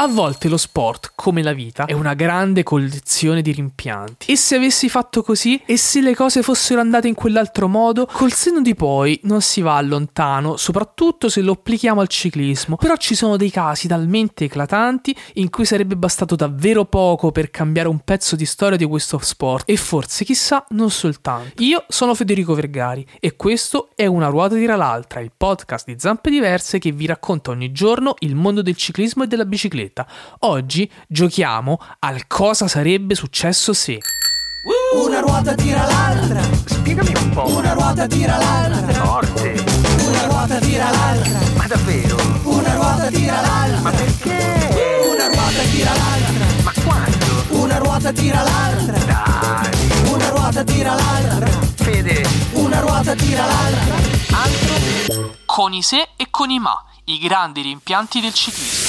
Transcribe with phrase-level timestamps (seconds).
[0.00, 4.30] A volte lo sport, come la vita, è una grande collezione di rimpianti.
[4.30, 5.60] E se avessi fatto così?
[5.66, 8.08] E se le cose fossero andate in quell'altro modo?
[8.12, 12.76] Col senno di poi non si va lontano, soprattutto se lo applichiamo al ciclismo.
[12.76, 17.88] Però ci sono dei casi talmente eclatanti in cui sarebbe bastato davvero poco per cambiare
[17.88, 19.68] un pezzo di storia di questo sport.
[19.68, 21.60] E forse, chissà, non soltanto.
[21.60, 26.30] Io sono Federico Vergari e questo è Una ruota tira l'altra, il podcast di Zampe
[26.30, 30.06] Diverse che vi racconta ogni giorno il mondo del ciclismo e della bicicletta bicicletta.
[30.40, 33.98] Oggi giochiamo al cosa sarebbe successo se.
[34.94, 36.42] Una ruota tira l'altra.
[36.66, 37.48] Spiegami un po'.
[37.48, 38.92] Una ruota tira l'altra.
[39.04, 39.64] Forte.
[40.06, 41.38] Una ruota tira l'altra.
[41.56, 42.16] Ma davvero?
[42.42, 43.80] Una ruota tira l'altra.
[43.80, 45.06] Ma perché?
[45.10, 46.46] Una ruota tira l'altra.
[46.62, 47.62] Ma quando?
[47.62, 48.98] Una ruota tira l'altra.
[48.98, 50.10] Dai.
[50.12, 51.48] Una ruota tira l'altra.
[51.76, 52.26] Fede.
[52.52, 53.94] Una ruota tira l'altra.
[54.32, 55.36] Altro?
[55.46, 58.87] Con i se e con i ma, i grandi rimpianti del ciclismo.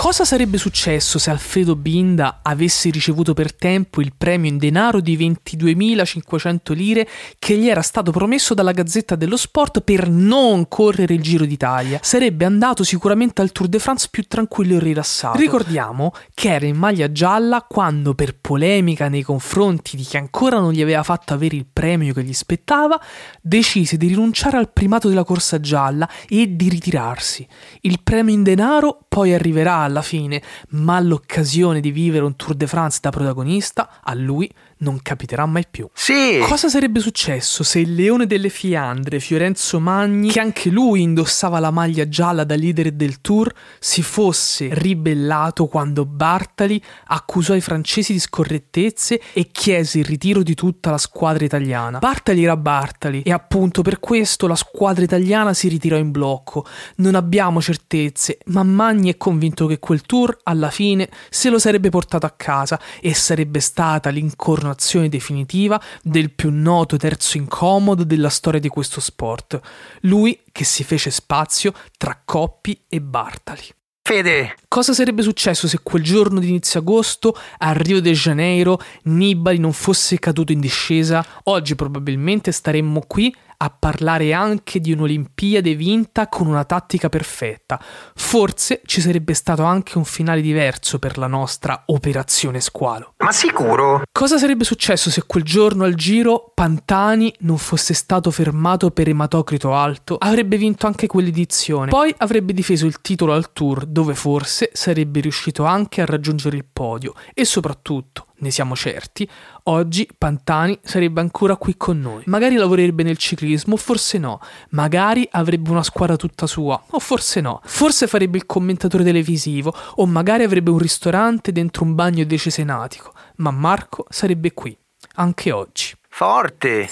[0.00, 5.18] Cosa sarebbe successo se Alfredo Binda avesse ricevuto per tempo il premio in denaro di
[5.18, 11.20] 22.500 lire che gli era stato promesso dalla Gazzetta dello Sport per non correre il
[11.20, 11.98] Giro d'Italia?
[12.00, 15.36] Sarebbe andato sicuramente al Tour de France più tranquillo e rilassato.
[15.36, 20.70] Ricordiamo che era in maglia gialla quando, per polemica nei confronti di chi ancora non
[20.70, 23.00] gli aveva fatto avere il premio che gli spettava,
[23.42, 27.44] decise di rinunciare al primato della corsa gialla e di ritirarsi.
[27.80, 32.66] Il premio in denaro poi arriverà alla fine, ma l'occasione di vivere un Tour de
[32.66, 35.88] France da protagonista a lui non capiterà mai più.
[35.92, 36.38] Sì.
[36.42, 41.70] Cosa sarebbe successo se il leone delle Fiandre, Fiorenzo Magni, che anche lui indossava la
[41.70, 48.18] maglia gialla da leader del tour, si fosse ribellato quando Bartali accusò i francesi di
[48.18, 51.98] scorrettezze e chiese il ritiro di tutta la squadra italiana?
[51.98, 56.64] Bartali era Bartali e appunto per questo la squadra italiana si ritirò in blocco.
[56.96, 61.90] Non abbiamo certezze, ma Magni è convinto che quel tour alla fine se lo sarebbe
[61.90, 68.60] portato a casa e sarebbe stata l'incoronazione definitiva del più noto terzo incomodo della storia
[68.60, 69.60] di questo sport.
[70.00, 73.76] Lui che si fece spazio tra Coppi e Bartali.
[74.08, 74.54] Fede.
[74.68, 79.74] Cosa sarebbe successo se quel giorno di inizio agosto a Rio de Janeiro Nibali non
[79.74, 81.22] fosse caduto in discesa?
[81.44, 87.80] Oggi probabilmente staremmo qui a parlare anche di un'Olimpiade vinta con una tattica perfetta.
[88.14, 93.14] Forse ci sarebbe stato anche un finale diverso per la nostra operazione squalo.
[93.18, 94.02] Ma sicuro?
[94.12, 99.74] Cosa sarebbe successo se quel giorno al giro Pantani non fosse stato fermato per ematocrito
[99.74, 100.16] alto?
[100.18, 101.90] Avrebbe vinto anche quell'edizione.
[101.90, 106.64] Poi avrebbe difeso il titolo al tour, dove forse sarebbe riuscito anche a raggiungere il
[106.64, 107.14] podio.
[107.34, 109.28] E soprattutto, ne siamo certi,
[109.64, 112.22] oggi Pantani sarebbe ancora qui con noi.
[112.26, 114.40] Magari lavorerebbe nel ciclismo, forse no.
[114.70, 117.60] Magari avrebbe una squadra tutta sua, o forse no.
[117.64, 123.12] Forse farebbe il commentatore televisivo, o magari avrebbe un ristorante dentro un bagno decesenatico.
[123.36, 124.76] Ma Marco sarebbe qui,
[125.14, 125.94] anche oggi.
[126.08, 126.88] Forte.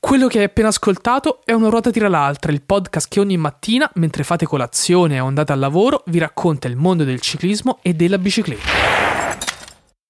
[0.00, 3.90] Quello che hai appena ascoltato è Una ruota tira l'altra, il podcast che ogni mattina,
[3.94, 8.16] mentre fate colazione o andate al lavoro, vi racconta il mondo del ciclismo e della
[8.16, 9.17] bicicletta.